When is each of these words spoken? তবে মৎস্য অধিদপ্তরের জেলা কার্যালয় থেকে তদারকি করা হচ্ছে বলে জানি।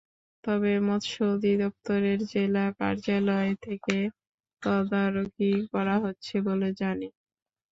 তবে 0.43 0.71
মৎস্য 0.87 1.17
অধিদপ্তরের 1.33 2.19
জেলা 2.31 2.65
কার্যালয় 2.79 3.51
থেকে 3.63 3.97
তদারকি 4.63 5.51
করা 5.71 5.95
হচ্ছে 6.03 6.35
বলে 6.47 6.69
জানি। 6.79 7.09